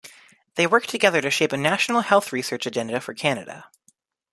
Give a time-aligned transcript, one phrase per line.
[0.55, 3.69] They work together to shape a national health research agenda for Canada.